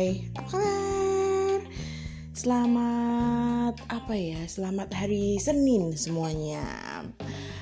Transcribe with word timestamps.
Hai, 0.00 0.32
apa 0.32 0.48
kabar? 0.48 1.60
Selamat 2.32 3.76
apa 3.92 4.16
ya? 4.16 4.40
Selamat 4.48 4.88
hari 4.96 5.36
Senin 5.36 5.92
semuanya. 5.92 6.64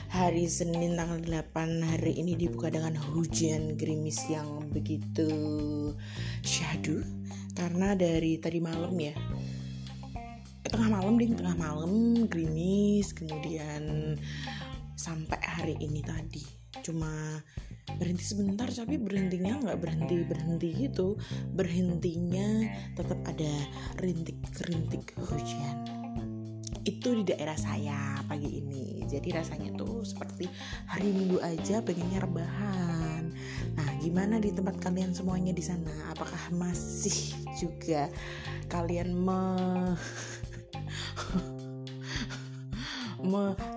Hari 0.07 0.47
Senin 0.47 0.95
tanggal 0.95 1.19
8 1.19 1.83
hari 1.83 2.15
ini 2.15 2.39
dibuka 2.39 2.71
dengan 2.71 2.95
hujan 2.95 3.75
gerimis 3.75 4.23
yang 4.31 4.71
begitu 4.71 5.27
syahdu 6.47 7.03
karena 7.59 7.99
dari 7.99 8.39
tadi 8.39 8.63
malam 8.63 8.95
ya. 8.95 9.19
Tengah 10.63 10.95
malam 10.95 11.19
ding, 11.19 11.35
tengah 11.35 11.59
malam 11.59 12.23
gerimis 12.31 13.19
kemudian 13.19 14.15
sampai 14.95 15.43
hari 15.43 15.75
ini 15.83 16.07
tadi 16.07 16.47
cuma 16.87 17.43
berhenti 17.97 18.25
sebentar 18.25 18.69
tapi 18.69 19.01
berhentinya 19.01 19.57
nggak 19.65 19.79
berhenti 19.81 20.17
berhenti 20.29 20.69
gitu. 20.77 21.17
Berhentinya 21.57 22.69
tetap 22.93 23.17
ada 23.25 23.53
rintik-rintik 24.05 25.17
hujan. 25.17 25.77
Itu 26.85 27.17
di 27.17 27.25
daerah 27.25 27.57
saya 27.57 28.21
pagi 28.29 28.61
ini. 28.61 29.09
Jadi 29.09 29.33
rasanya 29.33 29.73
tuh 29.73 30.05
seperti 30.05 30.45
hari 30.85 31.09
minggu 31.09 31.41
aja 31.41 31.81
pengennya 31.81 32.21
rebahan. 32.29 33.33
Nah 33.77 33.89
gimana 34.05 34.37
di 34.37 34.53
tempat 34.53 34.77
kalian 34.85 35.17
semuanya 35.17 35.57
di 35.57 35.65
sana? 35.65 36.13
Apakah 36.13 36.53
masih 36.53 37.33
juga 37.57 38.13
kalian 38.69 39.17
me 39.17 39.41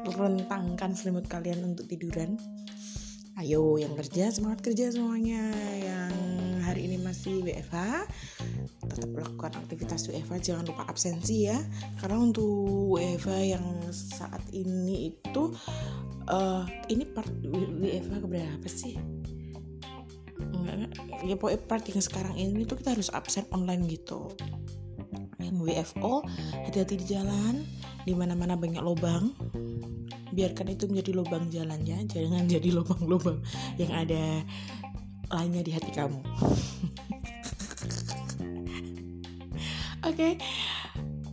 merentangkan 0.05 0.93
selimut 0.93 1.25
kalian 1.25 1.73
untuk 1.73 1.89
tiduran 1.89 2.37
Ayo 3.41 3.73
yang 3.81 3.97
kerja 3.97 4.29
semangat 4.29 4.61
kerja 4.61 4.93
semuanya. 4.93 5.49
Yang 5.73 6.13
hari 6.61 6.85
ini 6.85 7.01
masih 7.01 7.41
WFH 7.41 8.05
Tetap 8.85 9.09
lakukan 9.17 9.57
aktivitas 9.65 10.05
WFH 10.13 10.53
Jangan 10.53 10.69
lupa 10.69 10.85
absensi 10.85 11.49
ya. 11.49 11.57
Karena 11.97 12.21
untuk 12.21 12.93
WFH 13.01 13.57
yang 13.57 13.65
saat 13.89 14.45
ini 14.53 15.09
itu 15.09 15.57
uh, 16.29 16.69
Ini 16.85 17.01
part 17.17 17.33
WFH 17.81 18.13
keberapa 18.21 18.67
sih? 18.69 19.01
Ya 21.25 21.33
pokoknya 21.33 21.65
part 21.65 21.81
yang 21.89 21.97
sekarang 22.05 22.37
ini 22.37 22.61
tuh 22.69 22.77
kita 22.77 22.93
harus 22.93 23.09
absen 23.09 23.49
online 23.49 23.89
gitu. 23.89 24.29
Yang 25.41 25.57
WFO 25.65 26.21
hati-hati 26.69 26.93
di 26.93 27.05
jalan. 27.09 27.65
Di 28.05 28.13
mana-mana 28.13 28.53
banyak 28.53 28.85
lubang 28.85 29.33
biarkan 30.31 30.73
itu 30.73 30.87
menjadi 30.87 31.11
lubang 31.15 31.47
jalannya 31.51 32.07
jangan 32.07 32.47
jadi 32.47 32.69
lubang-lubang 32.71 33.39
yang 33.75 33.91
ada 33.91 34.43
lainnya 35.31 35.63
di 35.63 35.71
hati 35.71 35.91
kamu. 35.95 36.19
Oke 40.01 40.17
okay. 40.17 40.33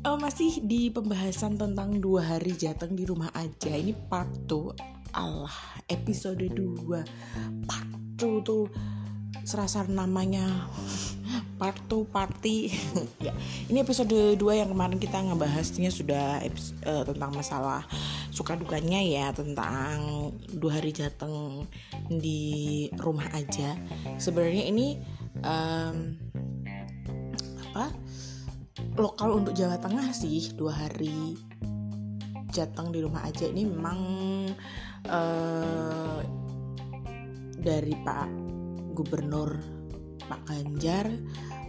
uh, 0.05 0.15
eh, 0.15 0.19
masih 0.21 0.61
di 0.63 0.93
pembahasan 0.93 1.57
tentang 1.57 1.99
dua 1.99 2.37
hari 2.37 2.53
jateng 2.55 2.95
di 2.95 3.09
rumah 3.09 3.33
aja. 3.35 3.73
Ini 3.75 3.97
part 4.07 4.29
2 4.47 5.17
Allah 5.17 5.57
episode 5.89 6.45
2 6.45 6.85
part 7.65 7.91
2 8.21 8.45
tuh 8.45 8.69
serasa 9.49 9.83
namanya 9.89 10.69
part 11.57 11.77
2 11.89 12.05
party 12.09 12.71
ya 13.27 13.33
ini 13.67 13.81
episode 13.81 14.13
2 14.13 14.39
yang 14.39 14.71
kemarin 14.71 15.01
kita 15.01 15.19
ngebahasnya 15.19 15.91
sudah 15.91 16.45
uh, 16.87 17.03
tentang 17.09 17.33
masalah 17.35 17.83
suka 18.29 18.55
dukanya 18.55 19.01
ya 19.01 19.27
tentang 19.33 20.31
dua 20.53 20.81
hari 20.81 20.93
jateng 20.93 21.65
di 22.09 22.87
rumah 23.01 23.29
aja. 23.35 23.75
Sebenarnya 24.21 24.65
ini 24.69 25.01
um, 25.43 26.17
apa 27.73 27.93
lokal 28.99 29.43
untuk 29.43 29.55
Jawa 29.55 29.79
Tengah 29.79 30.11
sih 30.11 30.53
dua 30.55 30.75
hari 30.87 31.39
jateng 32.53 32.93
di 32.93 33.01
rumah 33.05 33.25
aja. 33.27 33.49
Ini 33.49 33.63
memang 33.65 34.01
uh, 35.09 36.21
dari 37.59 37.95
Pak 38.07 38.29
Gubernur 38.97 39.59
Pak 40.29 40.41
Ganjar 40.49 41.07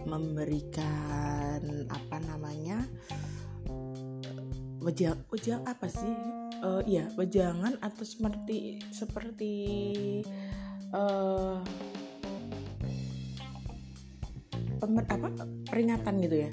memberikan 0.08 1.60
apa 1.92 2.16
namanya 2.24 2.84
wajah 4.80 5.12
wajah 5.28 5.60
apa 5.68 5.86
sih 5.92 6.16
uh, 6.62 6.82
ya 6.84 7.08
atau 7.80 8.04
seperti 8.04 8.80
seperti 8.92 9.54
uh, 10.92 11.60
pemer, 14.80 15.04
apa 15.08 15.28
peringatan 15.68 16.14
gitu 16.24 16.36
ya. 16.48 16.50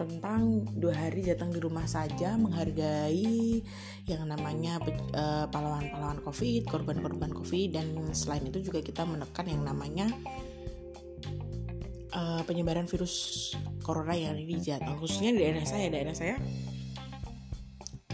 Tentang 0.00 0.64
dua 0.80 0.96
hari 0.96 1.20
datang 1.28 1.52
di 1.52 1.60
rumah 1.60 1.84
saja 1.84 2.32
menghargai 2.40 3.60
yang 4.08 4.24
namanya 4.24 4.80
uh, 5.12 5.44
pahlawan-pahlawan 5.52 6.24
covid 6.24 6.64
korban-korban 6.64 7.36
covid 7.36 7.76
dan 7.76 7.92
selain 8.16 8.48
itu 8.48 8.64
juga 8.72 8.80
kita 8.80 9.04
menekan 9.04 9.44
yang 9.44 9.60
namanya 9.60 10.08
uh, 12.16 12.40
penyebaran 12.48 12.88
virus 12.88 13.52
corona 13.84 14.16
yang 14.16 14.34
ada 14.34 14.42
di 14.42 14.56
Jateng 14.56 14.98
khususnya 14.98 15.36
di 15.36 15.44
daerah 15.44 15.64
saya 15.68 15.86
daerah 15.92 16.14
saya 16.16 16.36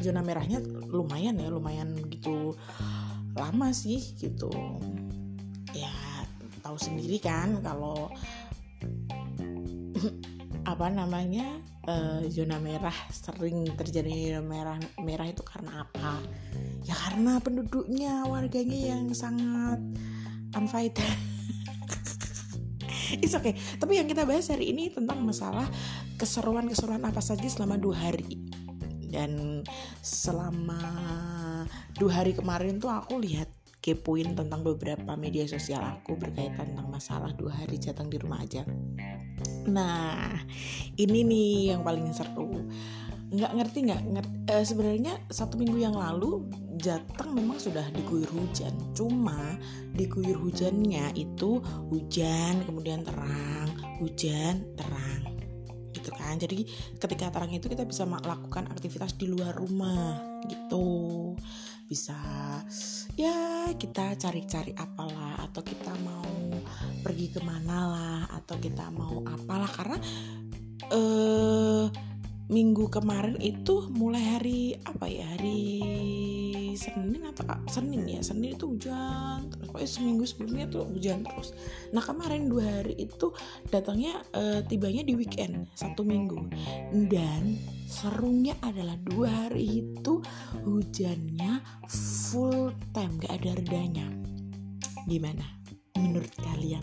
zona 0.06 0.22
merahnya 0.22 0.62
lumayan 0.87 1.43
ya 1.43 1.50
lumayan 1.50 1.99
gitu 2.06 2.55
lama 3.37 3.69
sih 3.75 4.00
gitu. 4.17 4.49
Ya 5.75 5.93
tahu 6.65 6.78
sendiri 6.78 7.21
kan 7.21 7.61
kalau 7.61 8.09
apa 10.72 10.87
namanya 10.91 11.47
uh, 11.87 12.22
zona 12.27 12.59
merah 12.59 12.95
sering 13.11 13.66
terjadi 13.77 14.34
zona 14.34 14.43
merah 14.43 14.78
merah 15.03 15.27
itu 15.28 15.43
karena 15.43 15.84
apa? 15.84 16.22
Ya 16.87 16.95
karena 16.95 17.43
penduduknya 17.43 18.25
warganya 18.27 18.95
yang 18.95 19.11
sangat 19.12 19.83
unfighter 20.55 21.06
It's 23.22 23.34
okay. 23.34 23.55
Tapi 23.78 24.03
yang 24.03 24.11
kita 24.11 24.27
bahas 24.27 24.50
hari 24.50 24.75
ini 24.75 24.91
tentang 24.91 25.22
masalah 25.22 25.66
keseruan-keseruan 26.19 27.05
apa 27.05 27.22
saja 27.22 27.47
selama 27.47 27.78
dua 27.78 28.11
hari. 28.11 28.46
Dan 29.16 29.65
selama 30.04 30.77
dua 31.97 32.21
hari 32.21 32.37
kemarin 32.37 32.77
tuh 32.77 32.93
aku 32.93 33.16
lihat 33.16 33.49
kepoin 33.81 34.37
tentang 34.37 34.60
beberapa 34.60 35.16
media 35.16 35.49
sosial 35.49 35.81
aku 35.81 36.19
berkaitan 36.21 36.75
tentang 36.75 36.91
masalah 36.91 37.32
dua 37.32 37.54
hari 37.65 37.81
jatang 37.81 38.12
di 38.12 38.21
rumah 38.21 38.44
aja. 38.44 38.66
Nah, 39.71 40.37
ini 41.00 41.25
nih 41.25 41.72
yang 41.72 41.81
paling 41.81 42.12
seru. 42.12 42.69
Nggak 43.32 43.53
ngerti 43.56 43.78
nggak 43.88 44.03
ngerti. 44.12 44.34
Eh, 44.53 44.65
sebenarnya 44.66 45.15
satu 45.33 45.56
minggu 45.56 45.78
yang 45.81 45.97
lalu 45.97 46.44
Jateng 46.77 47.33
memang 47.33 47.56
sudah 47.56 47.88
diguyur 47.88 48.28
hujan. 48.28 48.75
Cuma 48.93 49.56
diguyur 49.97 50.37
hujannya 50.37 51.16
itu 51.16 51.65
hujan 51.88 52.62
kemudian 52.69 53.00
terang, 53.00 53.72
hujan 53.97 54.60
terang. 54.77 55.36
Gitu 55.97 56.12
kan. 56.12 56.37
Jadi 56.37 56.69
ketika 57.01 57.33
terang 57.33 57.49
itu 57.57 57.73
kita 57.73 57.89
bisa 57.89 58.05
melakukan 58.05 58.69
aktivitas 58.69 59.17
di 59.17 59.33
luar 59.33 59.57
rumah 59.57 60.21
gitu. 60.45 61.33
Bisa 61.89 62.19
ya 63.17 63.73
kita 63.73 64.12
cari-cari 64.21 64.77
apalah 64.77 65.41
atau 65.49 65.65
kita 65.65 65.97
mau 66.05 66.61
pergi 67.01 67.33
ke 67.33 67.41
mana 67.41 67.79
lah 67.89 68.23
atau 68.37 68.61
kita 68.61 68.93
mau 68.93 69.25
apalah 69.25 69.71
karena 69.71 69.99
eh 70.93 71.87
minggu 72.47 72.87
kemarin 72.87 73.39
itu 73.43 73.91
mulai 73.91 74.23
hari 74.39 74.78
apa 74.87 75.11
ya 75.11 75.34
hari 75.34 75.83
Senin 76.77 77.25
atau 77.27 77.45
Senin 77.67 78.05
ya 78.07 78.21
Senin 78.23 78.55
itu 78.55 78.71
hujan 78.71 79.49
terus. 79.51 79.67
Pokoknya 79.69 79.91
seminggu 79.91 80.25
sebelumnya 80.28 80.65
tuh 80.69 80.84
hujan 80.89 81.25
terus. 81.25 81.57
Nah 81.91 82.05
kemarin 82.05 82.49
dua 82.49 82.65
hari 82.81 82.95
itu 82.97 83.33
datangnya 83.73 84.23
e, 84.31 84.63
tibanya 84.69 85.03
di 85.03 85.17
weekend 85.17 85.67
satu 85.75 86.05
minggu. 86.05 86.53
Dan 87.09 87.57
serunya 87.89 88.55
adalah 88.61 88.95
dua 89.03 89.49
hari 89.49 89.84
itu 89.84 90.21
hujannya 90.63 91.65
full 92.31 92.71
time 92.93 93.17
gak 93.21 93.41
ada 93.43 93.51
redanya. 93.57 94.07
Gimana 95.09 95.45
menurut 95.97 96.33
kalian? 96.43 96.83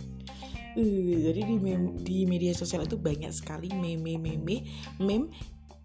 Uh, 0.73 1.29
jadi 1.29 1.45
di, 1.45 1.57
di 2.01 2.17
media 2.25 2.49
sosial 2.49 2.89
itu 2.89 2.97
banyak 2.97 3.29
sekali 3.29 3.69
meme-meme 3.69 4.65
meme 4.97 5.29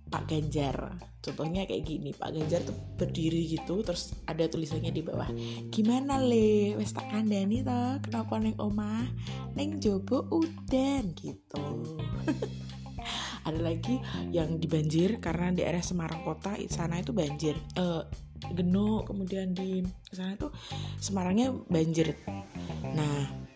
Pak 0.09 0.25
Ganjar. 0.29 0.97
Contohnya 1.21 1.69
kayak 1.69 1.85
gini 1.85 2.11
Pak 2.17 2.33
Ganjar 2.33 2.65
tuh 2.65 2.77
berdiri 2.97 3.45
gitu 3.45 3.85
terus 3.85 4.17
ada 4.25 4.49
tulisannya 4.49 4.93
di 4.93 5.03
bawah 5.05 5.29
gimana 5.69 6.17
le? 6.19 6.75
Wes 6.81 6.97
tak 6.97 7.13
kandani 7.13 7.61
toh 7.61 8.01
kenapa 8.01 8.35
neng 8.41 8.57
omah? 8.57 9.07
Neng 9.55 9.79
jobo 9.79 10.25
udan 10.33 11.13
gitu. 11.15 11.65
Ada 13.47 13.61
lagi 13.65 13.97
yang 14.35 14.61
dibanjir 14.61 15.23
karena 15.23 15.55
di 15.55 15.65
area 15.65 15.81
Semarang 15.81 16.21
kota 16.27 16.59
sana 16.69 17.01
itu 17.01 17.15
banjir. 17.17 17.57
Uh, 17.79 18.05
Geno 18.55 19.03
kemudian 19.03 19.51
di 19.51 19.83
sana 20.13 20.39
tuh 20.39 20.53
Semarangnya 21.01 21.51
banjir. 21.67 22.15
Nah 22.95 23.48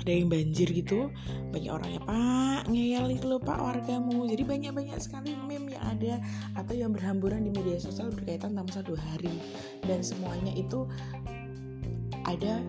ada 0.00 0.12
yang 0.12 0.32
banjir 0.32 0.68
gitu 0.72 1.12
banyak 1.52 1.70
orangnya 1.70 2.00
pak 2.08 2.40
ngeyel 2.70 3.06
itu 3.10 3.26
loh 3.26 3.42
pak 3.42 3.58
wargamu. 3.58 4.28
Jadi 4.30 4.42
banyak 4.46 4.72
banyak 4.72 4.98
sekali 5.02 5.34
meme 5.34 5.74
yang 5.74 5.84
ada 5.84 6.14
atau 6.54 6.74
yang 6.76 6.94
berhamburan 6.94 7.42
di 7.42 7.50
media 7.50 7.76
sosial 7.82 8.14
berkaitan 8.14 8.54
tentang 8.54 8.70
satu 8.82 8.94
hari. 8.94 9.32
Dan 9.82 10.04
semuanya 10.06 10.54
itu 10.54 10.86
ada 12.24 12.62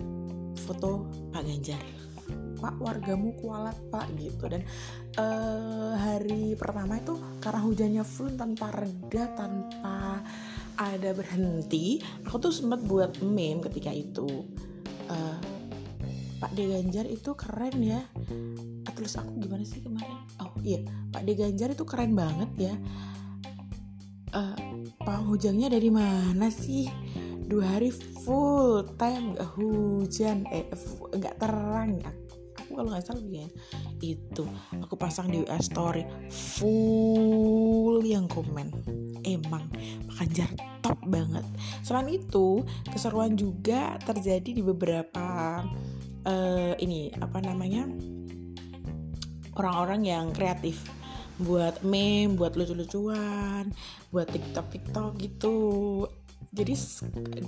foto 0.65 1.05
Pak 1.29 1.43
Ganjar. 1.43 1.81
Pak 2.61 2.77
wargamu 2.77 3.33
kualat 3.41 3.77
Pak 3.89 4.09
gitu. 4.17 4.49
Dan 4.49 4.63
uh, 5.17 5.93
hari 5.97 6.53
pertama 6.55 7.01
itu 7.01 7.17
karena 7.41 7.61
hujannya 7.61 8.03
full 8.05 8.33
tanpa 8.37 8.69
reda 8.73 9.23
tanpa 9.33 10.21
ada 10.81 11.13
berhenti 11.13 12.01
aku 12.25 12.49
tuh 12.49 12.53
sempat 12.53 12.81
buat 12.85 13.21
meme 13.21 13.65
ketika 13.69 13.91
itu. 13.93 14.45
Uh, 15.11 15.37
Pak 16.41 16.57
De 16.57 16.65
Ganjar 16.65 17.05
itu 17.05 17.37
keren 17.37 17.77
ya. 17.85 18.01
Terus 18.97 19.13
aku 19.21 19.37
gimana 19.37 19.61
sih 19.61 19.85
kemarin? 19.85 20.25
Oh 20.41 20.49
iya. 20.65 20.81
Pak 21.13 21.21
De 21.21 21.37
Ganjar 21.37 21.69
itu 21.69 21.85
keren 21.85 22.17
banget 22.17 22.49
ya. 22.57 22.73
Uh, 24.33 24.57
Pak 25.05 25.21
hujannya 25.29 25.69
dari 25.69 25.93
mana 25.93 26.49
sih? 26.49 26.89
Dua 27.45 27.77
hari 27.77 27.93
full 27.93 28.89
time 28.97 29.37
gak 29.37 29.53
hujan. 29.53 30.49
Eh 30.49 30.65
nggak 31.13 31.37
terang. 31.37 32.01
Aku 32.57 32.73
kalau 32.73 32.89
nggak 32.89 33.05
salah 33.05 33.21
ya 33.29 33.45
itu 34.01 34.43
aku 34.81 34.97
pasang 34.97 35.29
di 35.29 35.45
WA 35.45 35.61
story. 35.61 36.01
Full 36.33 38.01
yang 38.01 38.25
komen. 38.25 38.73
Emang 39.21 39.69
Pak 40.09 40.25
Ganjar 40.25 40.49
top 40.81 40.97
banget. 41.05 41.45
Selain 41.85 42.09
itu 42.09 42.65
keseruan 42.89 43.37
juga 43.37 44.01
terjadi 44.01 44.57
di 44.57 44.65
beberapa 44.65 45.61
uh, 46.25 46.73
ini 46.77 47.13
apa 47.19 47.41
namanya 47.41 47.87
orang-orang 49.57 50.01
yang 50.07 50.25
kreatif 50.31 50.81
buat 51.41 51.81
meme, 51.81 52.37
buat 52.37 52.53
lucu-lucuan, 52.53 53.73
buat 54.13 54.29
TikTok 54.29 54.67
TikTok 54.69 55.11
gitu. 55.17 55.57
Jadi 56.51 56.75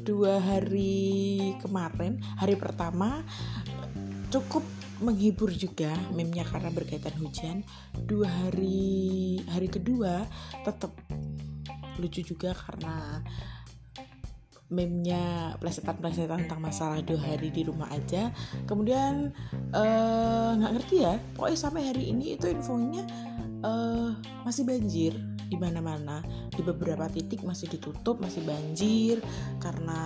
dua 0.02 0.40
hari 0.40 1.54
kemarin, 1.60 2.24
hari 2.40 2.56
pertama 2.56 3.22
cukup 4.32 4.64
menghibur 5.04 5.52
juga 5.52 5.92
meme-nya 6.16 6.48
karena 6.48 6.72
berkaitan 6.72 7.14
hujan. 7.20 7.68
Dua 8.08 8.26
hari 8.26 9.38
hari 9.52 9.68
kedua 9.68 10.24
tetap 10.64 10.96
lucu 12.00 12.26
juga 12.26 12.56
karena 12.56 13.22
meme-nya 14.74 15.54
plesetan-plesetan 15.62 16.50
tentang 16.50 16.62
masalah 16.62 17.00
dua 17.06 17.22
hari 17.22 17.54
di 17.54 17.62
rumah 17.62 17.88
aja. 17.94 18.34
Kemudian 18.66 19.30
eh, 19.72 20.50
nggak 20.58 20.72
uh, 20.72 20.76
ngerti 20.76 20.96
ya 21.06 21.16
pokoknya 21.38 21.58
sampai 21.58 21.82
hari 21.94 22.10
ini 22.10 22.34
itu 22.34 22.50
infonya 22.50 23.06
uh, 23.62 24.12
masih 24.44 24.66
banjir 24.66 25.14
di 25.48 25.58
mana-mana. 25.62 26.26
Di 26.50 26.66
beberapa 26.66 27.06
titik 27.06 27.46
masih 27.46 27.70
ditutup 27.70 28.18
masih 28.18 28.42
banjir 28.42 29.22
karena 29.62 30.02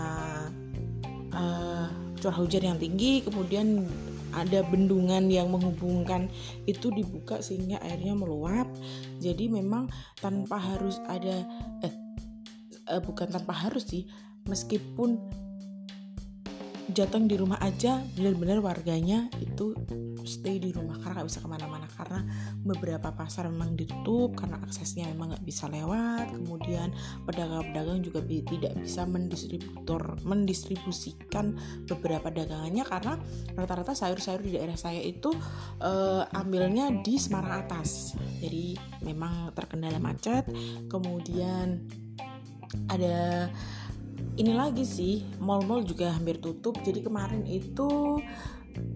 uh, 1.31 1.87
curah 2.19 2.37
hujan 2.37 2.75
yang 2.75 2.79
tinggi. 2.79 3.23
Kemudian 3.23 3.87
ada 4.35 4.59
bendungan 4.67 5.31
yang 5.31 5.47
menghubungkan 5.49 6.27
itu 6.67 6.91
dibuka 6.91 7.39
sehingga 7.39 7.79
airnya 7.81 8.13
meluap. 8.13 8.67
Jadi 9.23 9.47
memang 9.47 9.87
tanpa 10.19 10.59
harus 10.59 10.99
ada 11.07 11.47
eh, 11.81 11.93
eh 12.87 13.01
bukan 13.03 13.31
tanpa 13.31 13.53
harus 13.55 13.87
sih 13.87 14.07
meskipun 14.47 15.19
jatuh 16.87 17.19
di 17.27 17.35
rumah 17.35 17.59
aja 17.59 17.99
benar-benar 18.15 18.63
warganya 18.63 19.27
itu 19.43 19.75
stay 20.27 20.59
di 20.59 20.75
rumah 20.75 20.99
karena 20.99 21.23
nggak 21.23 21.29
bisa 21.31 21.39
ke 21.43 21.49
mana-mana. 21.49 21.87
Karena 21.87 22.21
beberapa 22.63 23.09
pasar 23.15 23.47
memang 23.49 23.73
ditutup 23.73 24.35
karena 24.35 24.59
aksesnya 24.63 25.07
memang 25.11 25.33
nggak 25.33 25.45
bisa 25.47 25.71
lewat 25.71 26.35
kemudian 26.35 26.91
pedagang-pedagang 27.23 28.03
juga 28.03 28.19
tidak 28.27 28.73
bisa 28.79 29.07
mendistributor 29.07 30.19
mendistribusikan 30.27 31.57
beberapa 31.87 32.29
dagangannya 32.29 32.83
karena 32.85 33.13
rata-rata 33.55 33.95
sayur-sayur 33.95 34.43
di 34.43 34.59
daerah 34.59 34.75
saya 34.75 34.99
itu 35.01 35.31
uh, 35.81 36.27
ambilnya 36.35 36.91
di 37.01 37.15
Semarang 37.17 37.65
atas. 37.65 38.13
Jadi 38.39 38.77
memang 39.03 39.51
terkendala 39.55 39.97
macet 39.97 40.45
kemudian 40.91 41.81
ada 42.91 43.47
ini 44.37 44.53
lagi 44.53 44.85
sih 44.85 45.25
mall-mall 45.41 45.81
juga 45.81 46.13
hampir 46.13 46.37
tutup. 46.37 46.77
Jadi 46.85 47.01
kemarin 47.01 47.43
itu 47.49 48.21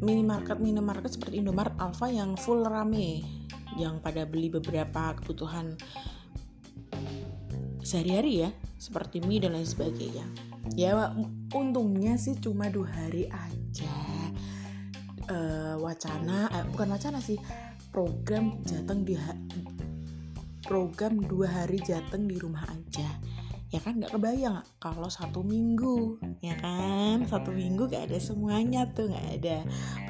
minimarket 0.05 0.61
minimarket 0.61 1.17
seperti 1.17 1.41
Indomaret 1.41 1.73
Alfa 1.81 2.07
yang 2.13 2.37
full 2.37 2.61
rame. 2.61 3.25
Yang 3.73 4.05
pada 4.05 4.23
beli 4.29 4.53
beberapa 4.53 5.17
kebutuhan 5.17 5.73
sehari-hari 7.81 8.45
ya 8.45 8.49
seperti 8.77 9.25
mie 9.25 9.41
dan 9.41 9.57
lain 9.57 9.65
sebagainya. 9.65 10.25
Ya 10.77 10.93
untungnya 11.57 12.21
sih 12.21 12.37
cuma 12.37 12.69
dua 12.69 12.93
hari 12.93 13.25
aja. 13.27 13.97
Uh, 15.31 15.79
wacana 15.79 16.51
uh, 16.51 16.65
bukan 16.75 16.91
wacana 16.91 17.23
sih 17.23 17.39
program 17.89 18.59
jateng 18.67 19.07
di 19.07 19.15
program 20.67 21.23
dua 21.23 21.47
hari 21.47 21.79
jateng 21.79 22.27
di 22.27 22.35
rumah 22.35 22.67
aja 22.67 23.07
ya 23.71 23.79
kan 23.79 24.03
nggak 24.03 24.11
kebayang 24.11 24.59
kalau 24.83 25.07
satu 25.07 25.47
minggu 25.47 26.19
ya 26.43 26.59
kan? 26.59 27.23
Satu 27.23 27.55
minggu 27.55 27.87
gak 27.87 28.11
ada 28.11 28.19
semuanya 28.19 28.83
tuh 28.91 29.07
nggak 29.07 29.27
ada 29.39 29.57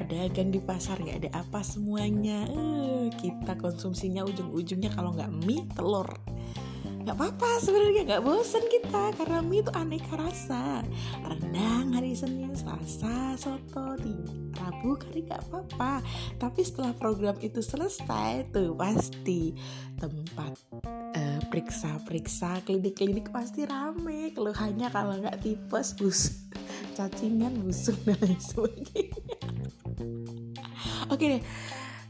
pedagang 0.02 0.50
di 0.50 0.58
pasar 0.58 0.98
nggak 0.98 1.18
ada 1.22 1.30
apa 1.46 1.62
semuanya. 1.62 2.42
Uh, 2.50 3.06
kita 3.22 3.54
konsumsinya 3.62 4.26
ujung-ujungnya 4.26 4.90
kalau 4.90 5.14
nggak 5.14 5.30
mie 5.46 5.62
telur 5.78 6.10
nggak 7.02 7.18
apa-apa 7.18 7.50
sebenarnya 7.58 8.02
nggak 8.06 8.24
bosen 8.24 8.64
kita. 8.70 9.10
Karena 9.18 9.38
mie 9.42 9.60
itu 9.60 9.72
aneka 9.74 10.14
rasa. 10.14 10.86
Rendang 11.26 11.90
hari 11.94 12.14
Senin 12.14 12.54
Selasa 12.54 13.34
soto 13.34 13.98
di 13.98 14.14
Rabu 14.54 14.94
kali 14.94 15.26
nggak 15.26 15.42
apa-apa. 15.50 15.98
Tapi 16.38 16.60
setelah 16.62 16.94
program 16.94 17.34
itu 17.42 17.58
selesai 17.58 18.54
tuh 18.54 18.78
pasti 18.78 19.50
tempat 19.98 20.54
uh, 21.18 21.40
periksa-periksa 21.50 22.62
klinik-klinik 22.62 23.34
pasti 23.34 23.66
rame. 23.66 24.30
Keluhannya 24.30 24.88
kalau 24.94 25.18
nggak 25.18 25.42
tipes 25.42 25.98
bus 25.98 26.20
cacingan 26.96 27.56
busuk 27.66 27.98
dan 28.06 28.18
lain 28.22 28.38
sebagainya. 28.38 29.38
Oke 31.10 31.38
deh 31.38 31.42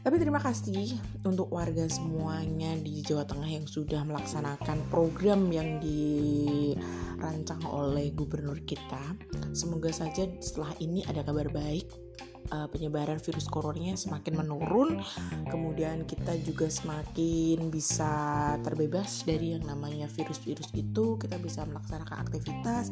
tapi 0.03 0.19
terima 0.19 0.43
kasih 0.43 0.99
untuk 1.23 1.47
warga 1.47 1.87
semuanya 1.87 2.75
di 2.75 2.99
Jawa 2.99 3.23
Tengah 3.23 3.47
yang 3.47 3.63
sudah 3.63 4.03
melaksanakan 4.03 4.91
program 4.91 5.47
yang 5.47 5.79
dirancang 5.79 7.63
oleh 7.63 8.11
gubernur 8.11 8.59
kita. 8.67 9.15
Semoga 9.55 9.95
saja 9.95 10.27
setelah 10.43 10.75
ini 10.83 11.07
ada 11.07 11.23
kabar 11.23 11.47
baik 11.47 11.87
uh, 12.49 12.67
penyebaran 12.67 13.21
virus 13.21 13.47
coronanya 13.47 13.95
semakin 13.95 14.43
menurun, 14.43 14.99
kemudian 15.47 16.03
kita 16.03 16.35
juga 16.43 16.67
semakin 16.67 17.69
bisa 17.69 18.11
terbebas 18.65 19.23
dari 19.23 19.55
yang 19.55 19.63
namanya 19.63 20.09
virus-virus 20.11 20.73
itu, 20.75 21.15
kita 21.21 21.39
bisa 21.39 21.63
melaksanakan 21.63 22.17
aktivitas 22.25 22.89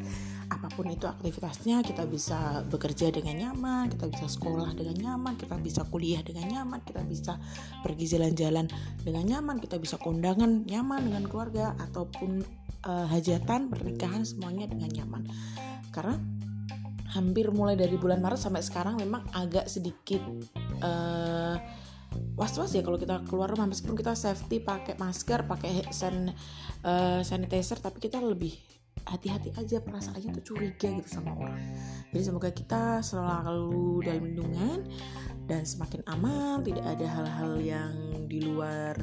apa 0.52 0.68
pun 0.76 0.84
itu 0.92 1.08
aktivitasnya, 1.08 1.80
kita 1.80 2.04
bisa 2.04 2.60
bekerja 2.68 3.08
dengan 3.08 3.48
nyaman, 3.48 3.88
kita 3.88 4.08
bisa 4.12 4.28
sekolah 4.28 4.76
dengan 4.76 4.96
nyaman, 5.00 5.34
kita 5.40 5.56
bisa 5.56 5.80
kuliah 5.88 6.20
dengan 6.20 6.48
nyaman, 6.48 6.80
kita 6.84 7.00
bisa 7.08 7.40
pergi 7.80 8.04
jalan-jalan 8.12 8.68
dengan 9.00 9.24
nyaman, 9.24 9.56
kita 9.58 9.80
bisa 9.80 9.96
kondangan 9.96 10.68
nyaman 10.68 11.08
dengan 11.08 11.24
keluarga 11.24 11.72
ataupun 11.80 12.44
uh, 12.84 13.06
hajatan, 13.08 13.72
pernikahan 13.72 14.22
semuanya 14.28 14.68
dengan 14.68 14.92
nyaman. 14.92 15.22
Karena 15.88 16.20
hampir 17.12 17.52
mulai 17.52 17.76
dari 17.76 17.94
bulan 18.00 18.24
Maret 18.24 18.40
sampai 18.40 18.64
sekarang 18.64 18.96
memang 18.96 19.24
agak 19.36 19.68
sedikit 19.68 20.20
uh, 20.80 21.56
was-was 22.36 22.72
ya 22.72 22.80
kalau 22.84 22.96
kita 22.96 23.20
keluar 23.28 23.52
rumah. 23.52 23.68
Meskipun 23.68 23.96
kita 23.96 24.16
safety 24.16 24.64
pakai 24.64 24.96
masker 24.96 25.44
pakai 25.44 25.84
hand 25.84 26.32
uh, 26.84 27.20
sanitizer 27.20 27.78
tapi 27.80 28.00
kita 28.00 28.20
lebih 28.20 28.56
hati-hati 29.02 29.50
aja 29.58 29.82
perasaannya 29.82 30.30
tuh 30.40 30.54
curiga 30.54 30.88
gitu 30.88 31.08
sama 31.08 31.34
orang. 31.34 31.60
Jadi 32.12 32.22
semoga 32.22 32.50
kita 32.52 33.02
selalu 33.02 34.04
dalam 34.04 34.22
lindungan 34.30 34.78
dan 35.50 35.66
semakin 35.66 36.06
aman 36.06 36.62
tidak 36.62 36.86
ada 36.86 37.06
hal-hal 37.08 37.52
yang 37.58 37.94
di 38.30 38.46
luar 38.46 38.94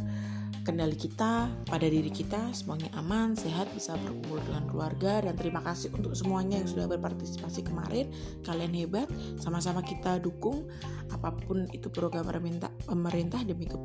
kendali 0.63 0.96
kita 0.96 1.50
pada 1.66 1.88
diri 1.88 2.12
kita 2.12 2.51
semuanya 2.51 2.92
aman 3.00 3.34
sehat 3.34 3.70
bisa 3.72 3.96
berkumpul 4.00 4.42
dengan 4.44 4.63
keluarga. 4.68 5.13
Dan 5.24 5.34
terima 5.36 5.63
kasih 5.63 5.94
untuk 5.96 6.13
semuanya 6.13 6.60
yang 6.60 6.70
sudah 6.70 6.88
berpartisipasi 6.92 7.66
kemarin. 7.66 8.12
Kalian 8.44 8.74
hebat 8.75 9.08
sama-sama 9.39 9.84
kita 9.84 10.20
dukung. 10.20 10.68
Apa 11.10 11.34
pun 11.34 11.68
itu 11.72 11.88
program 11.89 12.28
pemerintah 12.28 12.72
pemerintah 12.86 13.42
demi 13.44 13.66
ke 13.66 13.78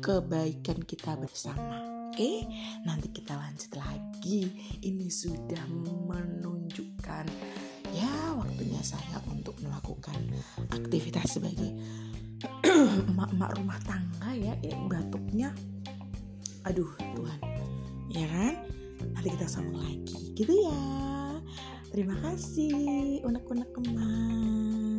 kebaikan 0.00 0.80
kita 0.84 1.16
bersama. 1.20 1.80
Oke 2.10 2.44
nanti 2.82 3.08
kita 3.14 3.38
lanjut 3.38 3.72
lagi. 3.78 4.50
Ini 4.82 5.06
sudah 5.06 5.64
menunjukkan 6.10 7.24
ya 7.90 8.12
waktunya 8.38 8.82
saya 8.82 9.18
untuk 9.30 9.58
melakukan 9.62 10.18
aktivitas 10.70 11.38
sebagai 11.38 11.74
emak-emak 13.10 13.50
rumah 13.58 13.78
tangga 13.84 14.30
ya, 14.32 14.54
ya 14.62 14.76
batuknya 14.88 15.52
aduh 16.66 16.90
Tuhan. 16.98 17.40
Ya 18.10 18.26
kan? 18.26 18.54
Nanti 19.14 19.28
kita 19.32 19.46
sambung 19.48 19.80
lagi. 19.80 20.34
Gitu 20.34 20.52
ya. 20.52 20.82
Terima 21.90 22.14
kasih. 22.22 23.22
Unek-unek 23.24 23.70
emak 23.80 24.89